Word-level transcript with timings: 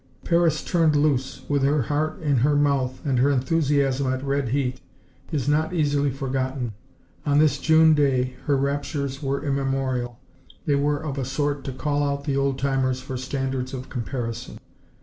Paris 0.25 0.63
turned 0.63 0.95
loose, 0.95 1.43
with 1.47 1.61
her 1.61 1.83
heart 1.83 2.19
in 2.23 2.37
her 2.37 2.55
mouth 2.55 2.99
and 3.05 3.19
her 3.19 3.29
enthusiasm 3.29 4.11
at 4.11 4.23
red 4.25 4.49
heat, 4.49 4.81
is 5.31 5.47
not 5.47 5.73
easily 5.75 6.09
forgotten. 6.09 6.73
On 7.23 7.37
this 7.37 7.59
June 7.59 7.93
day 7.93 8.33
her 8.45 8.57
raptures 8.57 9.21
were 9.21 9.45
immemorial. 9.45 10.17
They 10.65 10.73
were 10.73 10.97
of 10.97 11.19
a 11.19 11.23
sort 11.23 11.63
to 11.65 11.71
call 11.71 12.01
out 12.01 12.23
the 12.23 12.35
old 12.35 12.57
timers 12.57 12.99
for 12.99 13.15
standards 13.15 13.75
of 13.75 13.89
comparison. 13.89 14.57